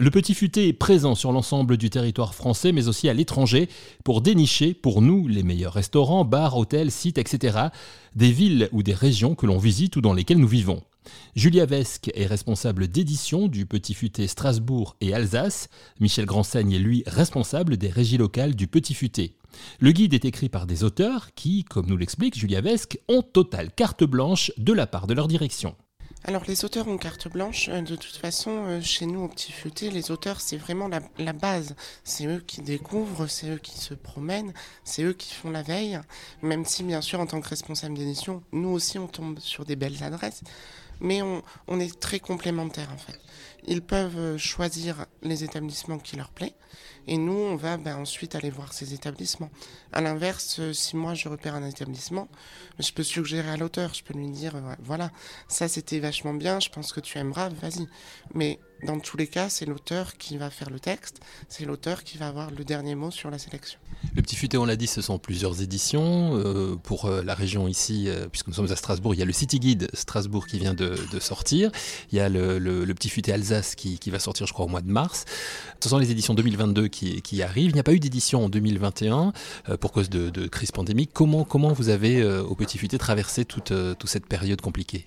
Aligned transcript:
Le 0.00 0.10
Petit 0.10 0.32
Futé 0.32 0.68
est 0.68 0.72
présent 0.72 1.14
sur 1.14 1.30
l'ensemble 1.30 1.76
du 1.76 1.90
territoire 1.90 2.34
français, 2.34 2.72
mais 2.72 2.88
aussi 2.88 3.10
à 3.10 3.12
l'étranger, 3.12 3.68
pour 4.02 4.22
dénicher, 4.22 4.72
pour 4.72 5.02
nous, 5.02 5.28
les 5.28 5.42
meilleurs 5.42 5.74
restaurants, 5.74 6.24
bars, 6.24 6.56
hôtels, 6.56 6.90
sites, 6.90 7.18
etc., 7.18 7.66
des 8.16 8.32
villes 8.32 8.70
ou 8.72 8.82
des 8.82 8.94
régions 8.94 9.34
que 9.34 9.44
l'on 9.44 9.58
visite 9.58 9.96
ou 9.96 10.00
dans 10.00 10.14
lesquelles 10.14 10.38
nous 10.38 10.48
vivons. 10.48 10.82
Julia 11.36 11.66
Vesque 11.66 12.10
est 12.14 12.24
responsable 12.24 12.88
d'édition 12.88 13.46
du 13.46 13.66
Petit 13.66 13.92
Futé 13.92 14.26
Strasbourg 14.26 14.96
et 15.02 15.12
Alsace. 15.12 15.68
Michel 16.00 16.24
Grandsaigne 16.24 16.72
est 16.72 16.78
lui 16.78 17.02
responsable 17.06 17.76
des 17.76 17.90
régies 17.90 18.16
locales 18.16 18.54
du 18.54 18.68
Petit 18.68 18.94
Futé. 18.94 19.36
Le 19.80 19.92
guide 19.92 20.14
est 20.14 20.24
écrit 20.24 20.48
par 20.48 20.64
des 20.64 20.82
auteurs 20.82 21.34
qui, 21.34 21.62
comme 21.64 21.86
nous 21.86 21.98
l'explique 21.98 22.38
Julia 22.38 22.62
Vesque, 22.62 22.98
ont 23.08 23.20
totale 23.20 23.70
carte 23.70 24.04
blanche 24.04 24.50
de 24.56 24.72
la 24.72 24.86
part 24.86 25.06
de 25.06 25.12
leur 25.12 25.28
direction. 25.28 25.76
Alors 26.24 26.44
les 26.46 26.64
auteurs 26.66 26.86
ont 26.86 26.98
carte 26.98 27.28
blanche. 27.28 27.68
Euh, 27.70 27.80
de 27.80 27.96
toute 27.96 28.16
façon, 28.16 28.50
euh, 28.50 28.80
chez 28.82 29.06
nous 29.06 29.22
au 29.22 29.28
Petit 29.28 29.52
Futé, 29.52 29.90
les 29.90 30.10
auteurs, 30.10 30.40
c'est 30.40 30.58
vraiment 30.58 30.88
la, 30.88 31.32
base. 31.32 31.74
C'est 32.04 32.26
eux 32.26 32.42
qui 32.46 32.60
découvrent, 32.60 33.26
c'est 33.26 33.48
eux 33.48 33.58
qui 33.58 33.78
se 33.78 33.94
promènent, 33.94 34.52
c'est 34.84 35.02
eux 35.02 35.14
qui 35.14 35.34
font 35.34 35.50
la 35.50 35.62
veille. 35.62 35.98
Même 36.42 36.66
si, 36.66 36.82
bien 36.82 37.00
sûr, 37.00 37.20
en 37.20 37.26
tant 37.26 37.40
que 37.40 37.48
responsable 37.48 37.94
d'édition, 37.96 38.42
nous 38.52 38.68
aussi, 38.68 38.98
on 38.98 39.06
tombe 39.06 39.38
sur 39.38 39.64
des 39.64 39.76
belles 39.76 40.02
adresses. 40.02 40.42
Mais 41.00 41.22
on, 41.22 41.80
est 41.80 41.98
très 41.98 42.20
complémentaires, 42.20 42.90
en 42.92 42.98
fait. 42.98 43.18
Ils 43.66 43.82
peuvent 43.82 44.16
euh, 44.16 44.38
choisir 44.38 45.06
les 45.22 45.44
établissements 45.44 45.98
qui 45.98 46.16
leur 46.16 46.30
plaisent. 46.30 46.54
Et 47.06 47.16
nous, 47.16 47.32
on 47.32 47.56
va 47.56 47.76
ben, 47.76 47.96
ensuite 47.96 48.34
aller 48.34 48.50
voir 48.50 48.72
ces 48.72 48.94
établissements. 48.94 49.50
À 49.92 50.00
l'inverse, 50.00 50.60
euh, 50.60 50.72
si 50.72 50.96
moi 50.96 51.14
je 51.14 51.28
repère 51.28 51.54
un 51.54 51.66
établissement, 51.66 52.28
je 52.78 52.92
peux 52.92 53.02
suggérer 53.02 53.50
à 53.50 53.56
l'auteur, 53.56 53.94
je 53.94 54.02
peux 54.02 54.14
lui 54.14 54.30
dire, 54.30 54.54
voilà, 54.80 55.10
ça 55.48 55.68
c'était 55.68 55.98
vachement 55.98 56.34
bien, 56.34 56.60
je 56.60 56.68
pense 56.68 56.92
que 56.92 57.00
tu 57.00 57.18
aimeras, 57.18 57.48
vas-y. 57.48 57.86
Mais 58.34 58.58
dans 58.84 58.98
tous 58.98 59.16
les 59.16 59.26
cas, 59.26 59.48
c'est 59.48 59.66
l'auteur 59.66 60.16
qui 60.16 60.36
va 60.36 60.50
faire 60.50 60.70
le 60.70 60.80
texte, 60.80 61.20
c'est 61.48 61.64
l'auteur 61.64 62.04
qui 62.04 62.18
va 62.18 62.28
avoir 62.28 62.50
le 62.50 62.64
dernier 62.64 62.94
mot 62.94 63.10
sur 63.10 63.30
la 63.30 63.38
sélection. 63.38 63.78
Le 64.14 64.22
Petit 64.22 64.36
Futé, 64.36 64.56
on 64.56 64.64
l'a 64.64 64.76
dit, 64.76 64.86
ce 64.86 65.02
sont 65.02 65.18
plusieurs 65.18 65.62
éditions. 65.62 66.36
Euh, 66.36 66.76
pour 66.76 67.04
euh, 67.04 67.22
la 67.22 67.34
région 67.34 67.68
ici, 67.68 68.08
puisque 68.30 68.48
nous 68.48 68.54
sommes 68.54 68.70
à 68.70 68.76
Strasbourg, 68.76 69.14
il 69.14 69.18
y 69.18 69.22
a 69.22 69.26
le 69.26 69.32
City 69.32 69.60
Guide 69.60 69.88
Strasbourg 69.94 70.46
qui 70.46 70.58
vient 70.58 70.74
de, 70.74 70.96
sortir. 71.20 71.70
Il 72.12 72.16
y 72.16 72.20
a 72.20 72.28
le, 72.28 72.94
Petit 72.94 73.08
Futé 73.08 73.32
Alsace 73.32 73.74
qui, 73.74 73.98
va 74.10 74.18
sortir, 74.18 74.46
je 74.46 74.52
crois, 74.52 74.64
au 74.64 74.68
mois 74.68 74.80
de 74.80 74.90
mars. 74.90 75.24
Ce 75.80 75.88
sont 75.88 75.98
les 75.98 76.10
éditions 76.10 76.34
2022 76.34 76.88
qui, 76.88 77.42
arrivent. 77.42 77.70
Il 77.70 77.74
n'y 77.74 77.80
a 77.80 77.84
pas 77.84 77.92
eu 77.92 78.00
d'édition 78.00 78.44
en 78.44 78.48
2021 78.48 79.32
euh, 79.68 79.76
pour 79.76 79.92
cause 79.92 80.10
de, 80.10 80.46
crise 80.48 80.72
pandémique. 80.72 81.10
Comment, 81.12 81.72
vous 81.72 81.88
avez, 81.88 82.20
euh, 82.20 82.42
au 82.42 82.54
Petit 82.54 82.78
Futé, 82.78 82.98
traversé 82.98 83.46
euh, 83.70 83.94
toute 83.94 84.08
cette 84.08 84.26
période 84.26 84.60
compliquée? 84.60 85.06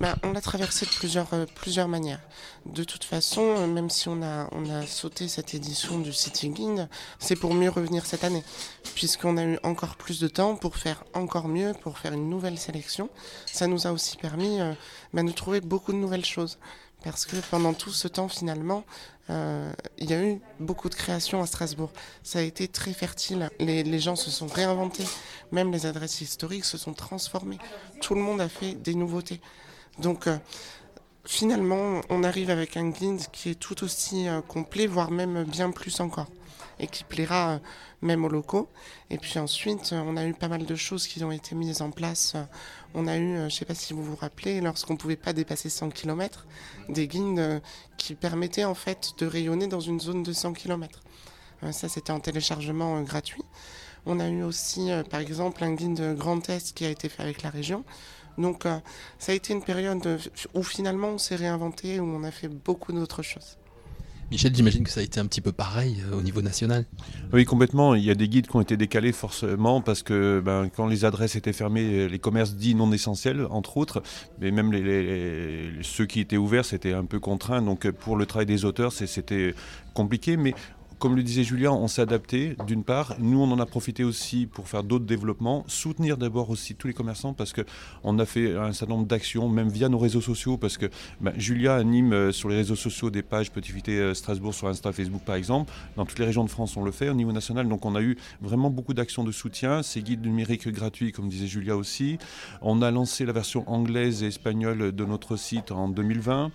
Ben, 0.00 0.14
on 0.22 0.32
l'a 0.32 0.40
traversé 0.40 0.86
de 0.86 0.90
plusieurs, 0.90 1.28
plusieurs 1.54 1.88
manières. 1.88 2.20
De 2.66 2.84
toute 2.84 3.04
façon, 3.04 3.66
même 3.66 3.90
si 3.90 4.08
on 4.08 4.22
a, 4.22 4.48
on 4.52 4.68
a 4.70 4.86
sauté 4.86 5.28
cette 5.28 5.54
édition 5.54 5.98
du 5.98 6.12
City 6.12 6.50
Guide, 6.50 6.88
c'est 7.18 7.36
pour 7.36 7.54
mieux 7.54 7.70
revenir 7.70 8.06
cette 8.06 8.24
année, 8.24 8.42
puisqu'on 8.94 9.36
a 9.36 9.44
eu 9.44 9.58
encore 9.62 9.96
plus 9.96 10.20
de 10.20 10.28
temps 10.28 10.56
pour 10.56 10.76
faire 10.76 11.04
encore 11.14 11.48
mieux, 11.48 11.72
pour 11.82 11.98
faire 11.98 12.12
une 12.12 12.28
nouvelle 12.28 12.58
sélection. 12.58 13.08
Ça 13.46 13.66
nous 13.66 13.86
a 13.86 13.92
aussi 13.92 14.16
permis 14.16 14.58
ben, 15.12 15.24
de 15.24 15.32
trouver 15.32 15.60
beaucoup 15.60 15.92
de 15.92 15.98
nouvelles 15.98 16.24
choses 16.24 16.58
parce 17.06 17.24
que 17.24 17.36
pendant 17.50 17.72
tout 17.72 17.92
ce 17.92 18.08
temps, 18.08 18.28
finalement, 18.28 18.84
euh, 19.30 19.72
il 19.98 20.10
y 20.10 20.14
a 20.14 20.24
eu 20.24 20.40
beaucoup 20.58 20.88
de 20.88 20.94
créations 20.96 21.40
à 21.40 21.46
Strasbourg. 21.46 21.92
Ça 22.24 22.40
a 22.40 22.42
été 22.42 22.66
très 22.68 22.92
fertile. 22.92 23.48
Les, 23.60 23.98
gens 24.00 24.16
se 24.16 24.28
sont 24.28 24.48
réinventés. 24.48 25.04
Même 25.52 25.70
les 25.70 25.86
adresses 25.86 26.20
historiques 26.20 26.64
se 26.64 26.78
sont 26.78 26.94
transformées. 26.94 27.58
Tout 28.00 28.14
le 28.14 28.20
monde 28.20 28.40
a 28.40 28.48
fait 28.48 28.74
des 28.74 28.94
nouveautés. 28.94 29.40
Donc, 29.98 30.26
euh, 30.26 30.36
finalement, 31.24 32.00
on 32.10 32.22
arrive 32.22 32.50
avec 32.50 32.76
un 32.76 32.90
guide 32.90 33.22
qui 33.32 33.50
est 33.50 33.54
tout 33.54 33.82
aussi 33.82 34.28
euh, 34.28 34.40
complet, 34.42 34.86
voire 34.86 35.10
même 35.10 35.44
bien 35.44 35.70
plus 35.70 36.00
encore 36.00 36.28
et 36.78 36.86
qui 36.88 37.04
plaira 37.04 37.52
euh, 37.52 37.58
même 38.02 38.26
aux 38.26 38.28
locaux. 38.28 38.68
Et 39.08 39.16
puis 39.16 39.38
ensuite, 39.38 39.94
on 39.94 40.18
a 40.18 40.26
eu 40.26 40.34
pas 40.34 40.48
mal 40.48 40.66
de 40.66 40.74
choses 40.74 41.06
qui 41.06 41.24
ont 41.24 41.32
été 41.32 41.54
mises 41.54 41.80
en 41.80 41.90
place. 41.90 42.36
On 42.94 43.06
a 43.06 43.16
eu, 43.16 43.36
je 43.36 43.44
ne 43.44 43.48
sais 43.48 43.64
pas 43.64 43.74
si 43.74 43.94
vous 43.94 44.02
vous 44.02 44.16
rappelez, 44.16 44.60
lorsqu'on 44.60 44.92
ne 44.92 44.98
pouvait 44.98 45.16
pas 45.16 45.32
dépasser 45.32 45.70
100 45.70 45.88
km, 45.90 46.46
des 46.90 47.08
guides 47.08 47.62
qui 47.96 48.14
permettaient 48.14 48.64
en 48.64 48.74
fait 48.74 49.14
de 49.18 49.26
rayonner 49.26 49.66
dans 49.66 49.80
une 49.80 50.00
zone 50.00 50.22
de 50.22 50.34
100 50.34 50.52
km. 50.52 51.00
Ça, 51.72 51.88
c'était 51.88 52.10
en 52.10 52.20
téléchargement 52.20 53.00
gratuit. 53.00 53.42
On 54.04 54.20
a 54.20 54.28
eu 54.28 54.42
aussi, 54.42 54.90
par 55.10 55.20
exemple, 55.20 55.64
un 55.64 55.72
guide 55.72 56.14
Grand 56.16 56.46
Est 56.50 56.74
qui 56.74 56.84
a 56.84 56.90
été 56.90 57.08
fait 57.08 57.22
avec 57.22 57.42
la 57.42 57.48
région. 57.48 57.84
Donc, 58.38 58.64
ça 59.18 59.32
a 59.32 59.34
été 59.34 59.52
une 59.52 59.62
période 59.62 60.06
où 60.54 60.62
finalement 60.62 61.08
on 61.08 61.18
s'est 61.18 61.36
réinventé, 61.36 62.00
où 62.00 62.04
on 62.04 62.22
a 62.24 62.30
fait 62.30 62.48
beaucoup 62.48 62.92
d'autres 62.92 63.22
choses. 63.22 63.56
Michel, 64.30 64.52
j'imagine 64.56 64.82
que 64.82 64.90
ça 64.90 64.98
a 64.98 65.02
été 65.04 65.20
un 65.20 65.26
petit 65.26 65.40
peu 65.40 65.52
pareil 65.52 66.02
euh, 66.10 66.18
au 66.18 66.20
niveau 66.20 66.42
national. 66.42 66.84
Oui, 67.32 67.44
complètement. 67.44 67.94
Il 67.94 68.02
y 68.02 68.10
a 68.10 68.16
des 68.16 68.28
guides 68.28 68.48
qui 68.48 68.56
ont 68.56 68.60
été 68.60 68.76
décalés 68.76 69.12
forcément 69.12 69.80
parce 69.80 70.02
que 70.02 70.42
ben, 70.44 70.68
quand 70.74 70.88
les 70.88 71.04
adresses 71.04 71.36
étaient 71.36 71.52
fermées, 71.52 72.08
les 72.08 72.18
commerces 72.18 72.54
dits 72.54 72.74
non 72.74 72.90
essentiels, 72.90 73.46
entre 73.50 73.76
autres, 73.76 74.02
mais 74.40 74.50
même 74.50 74.72
les, 74.72 75.70
ceux 75.82 76.06
qui 76.06 76.18
étaient 76.18 76.36
ouverts, 76.36 76.64
c'était 76.64 76.92
un 76.92 77.04
peu 77.04 77.20
contraint. 77.20 77.62
Donc 77.62 77.88
pour 77.88 78.16
le 78.16 78.26
travail 78.26 78.46
des 78.46 78.64
auteurs, 78.64 78.92
c'était 78.92 79.54
compliqué. 79.94 80.36
Mais 80.36 80.54
comme 80.98 81.14
le 81.14 81.22
disait 81.22 81.44
Julien, 81.44 81.72
on 81.72 81.88
s'est 81.88 82.02
adapté 82.02 82.56
d'une 82.66 82.84
part. 82.84 83.16
Nous, 83.18 83.38
on 83.38 83.50
en 83.50 83.58
a 83.58 83.66
profité 83.66 84.04
aussi 84.04 84.46
pour 84.46 84.68
faire 84.68 84.82
d'autres 84.82 85.04
développements, 85.04 85.64
soutenir 85.66 86.16
d'abord 86.16 86.50
aussi 86.50 86.74
tous 86.74 86.86
les 86.86 86.94
commerçants 86.94 87.34
parce 87.34 87.52
qu'on 87.52 88.18
a 88.18 88.24
fait 88.24 88.56
un 88.56 88.72
certain 88.72 88.94
nombre 88.94 89.06
d'actions, 89.06 89.48
même 89.48 89.68
via 89.68 89.88
nos 89.88 89.98
réseaux 89.98 90.20
sociaux, 90.20 90.56
parce 90.56 90.78
que 90.78 90.86
ben, 91.20 91.32
Julia 91.36 91.74
anime 91.74 92.12
euh, 92.12 92.32
sur 92.32 92.48
les 92.48 92.56
réseaux 92.56 92.76
sociaux 92.76 93.10
des 93.10 93.22
pages 93.22 93.50
Petit 93.50 93.72
Fité 93.72 93.98
euh, 93.98 94.14
Strasbourg 94.14 94.54
sur 94.54 94.68
Insta, 94.68 94.92
Facebook 94.92 95.22
par 95.24 95.34
exemple. 95.34 95.72
Dans 95.96 96.06
toutes 96.06 96.18
les 96.18 96.24
régions 96.24 96.44
de 96.44 96.50
France, 96.50 96.76
on 96.76 96.84
le 96.84 96.92
fait 96.92 97.08
au 97.08 97.14
niveau 97.14 97.32
national. 97.32 97.68
Donc 97.68 97.84
on 97.84 97.94
a 97.94 98.00
eu 98.00 98.16
vraiment 98.40 98.70
beaucoup 98.70 98.94
d'actions 98.94 99.24
de 99.24 99.32
soutien. 99.32 99.82
Ces 99.82 100.02
guides 100.02 100.24
numériques 100.24 100.68
gratuits, 100.68 101.12
comme 101.12 101.28
disait 101.28 101.46
Julia 101.46 101.76
aussi. 101.76 102.18
On 102.62 102.80
a 102.82 102.90
lancé 102.90 103.26
la 103.26 103.32
version 103.32 103.68
anglaise 103.70 104.22
et 104.22 104.28
espagnole 104.28 104.92
de 104.92 105.04
notre 105.04 105.36
site 105.36 105.72
en 105.72 105.88
2020. 105.88 106.50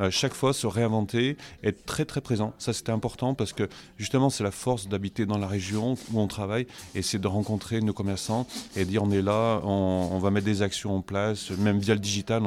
Euh, 0.00 0.10
chaque 0.10 0.34
fois, 0.34 0.52
se 0.52 0.66
réinventer, 0.66 1.36
être 1.62 1.84
très 1.84 2.04
très 2.04 2.20
présent. 2.20 2.54
Ça, 2.58 2.72
c'était 2.72 2.92
important 2.92 3.34
parce 3.34 3.52
que 3.52 3.68
justement, 3.98 4.30
c'est 4.30 4.44
la 4.44 4.50
force 4.50 4.88
d'habiter 4.88 5.26
dans 5.26 5.38
la 5.38 5.46
région 5.46 5.94
où 6.12 6.20
on 6.20 6.26
travaille 6.26 6.66
et 6.94 7.02
c'est 7.02 7.18
de 7.18 7.26
rencontrer 7.26 7.80
nos 7.80 7.92
commerçants 7.92 8.46
et 8.76 8.84
dire 8.84 9.02
on 9.02 9.10
est 9.10 9.22
là, 9.22 9.60
on, 9.64 10.18
va 10.18 10.30
mettre 10.30 10.46
des 10.46 10.62
actions 10.62 10.96
en 10.96 11.00
place, 11.00 11.50
même 11.50 11.78
via 11.78 11.94
le 11.94 12.00
digital. 12.00 12.42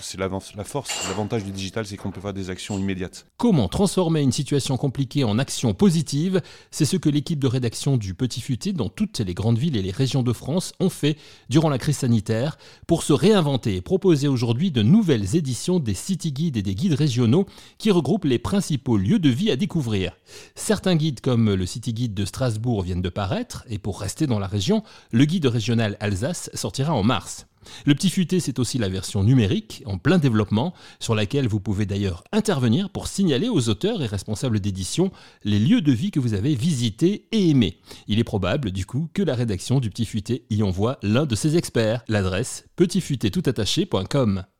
C'est 0.00 0.18
la, 0.18 0.28
la 0.56 0.64
force, 0.64 1.08
l'avantage 1.08 1.44
du 1.44 1.50
digital, 1.50 1.86
c'est 1.86 1.96
qu'on 1.96 2.10
peut 2.10 2.20
faire 2.20 2.32
des 2.32 2.50
actions 2.50 2.78
immédiates. 2.78 3.26
Comment 3.36 3.68
transformer 3.68 4.20
une 4.20 4.32
situation 4.32 4.76
compliquée 4.76 5.24
en 5.24 5.38
action 5.38 5.74
positive? 5.74 6.40
C'est 6.70 6.84
ce 6.84 6.96
que 6.96 7.08
l'équipe 7.08 7.38
de 7.38 7.46
rédaction 7.46 7.96
du 7.96 8.14
Petit 8.14 8.40
Futé 8.40 8.72
dans 8.72 8.88
toutes 8.88 9.20
les 9.20 9.34
grandes 9.34 9.58
villes 9.58 9.76
et 9.76 9.82
les 9.82 9.90
régions 9.90 10.22
de 10.22 10.32
France 10.32 10.72
ont 10.80 10.90
fait 10.90 11.16
durant 11.48 11.68
la 11.68 11.78
crise 11.78 11.98
sanitaire 11.98 12.58
pour 12.86 13.02
se 13.02 13.12
réinventer 13.12 13.76
et 13.76 13.80
proposer 13.80 14.28
aujourd'hui 14.28 14.70
de 14.70 14.82
nouvelles 14.82 15.36
éditions 15.36 15.78
des 15.78 15.94
city 15.94 16.32
guides 16.32 16.56
et 16.56 16.62
des 16.62 16.74
guides 16.74 16.94
régionaux 16.94 17.46
qui 17.78 17.90
regroupent 17.90 18.24
les 18.24 18.38
principaux 18.38 18.96
lieux 18.96 19.18
de 19.18 19.28
vie 19.28 19.50
à 19.50 19.56
découvrir. 19.56 20.12
Certains 20.70 20.94
guides 20.94 21.20
comme 21.20 21.52
le 21.52 21.66
City 21.66 21.92
Guide 21.92 22.14
de 22.14 22.24
Strasbourg 22.24 22.82
viennent 22.82 23.02
de 23.02 23.08
paraître, 23.08 23.64
et 23.68 23.78
pour 23.78 24.00
rester 24.00 24.28
dans 24.28 24.38
la 24.38 24.46
région, 24.46 24.84
le 25.10 25.24
guide 25.24 25.46
régional 25.46 25.96
Alsace 25.98 26.48
sortira 26.54 26.94
en 26.94 27.02
mars. 27.02 27.48
Le 27.86 27.94
petit 27.96 28.08
futé, 28.08 28.38
c'est 28.38 28.60
aussi 28.60 28.78
la 28.78 28.88
version 28.88 29.24
numérique, 29.24 29.82
en 29.84 29.98
plein 29.98 30.18
développement, 30.18 30.72
sur 31.00 31.16
laquelle 31.16 31.48
vous 31.48 31.58
pouvez 31.58 31.86
d'ailleurs 31.86 32.22
intervenir 32.30 32.88
pour 32.88 33.08
signaler 33.08 33.48
aux 33.48 33.68
auteurs 33.68 34.00
et 34.00 34.06
responsables 34.06 34.60
d'édition 34.60 35.10
les 35.42 35.58
lieux 35.58 35.80
de 35.80 35.90
vie 35.90 36.12
que 36.12 36.20
vous 36.20 36.34
avez 36.34 36.54
visités 36.54 37.26
et 37.32 37.50
aimés. 37.50 37.80
Il 38.06 38.20
est 38.20 38.24
probable, 38.24 38.70
du 38.70 38.86
coup, 38.86 39.08
que 39.12 39.24
la 39.24 39.34
rédaction 39.34 39.80
du 39.80 39.90
petit 39.90 40.06
futé 40.06 40.46
y 40.50 40.62
envoie 40.62 41.00
l'un 41.02 41.26
de 41.26 41.34
ses 41.34 41.56
experts. 41.56 42.04
L'adresse 42.06 42.64
petitfutétoutattaché.com. 42.76 44.44